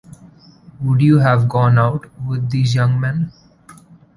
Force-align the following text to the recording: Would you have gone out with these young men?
Would 0.81 0.99
you 1.01 1.19
have 1.19 1.47
gone 1.47 1.77
out 1.77 2.07
with 2.25 2.49
these 2.49 2.73
young 2.73 2.99
men? 2.99 3.31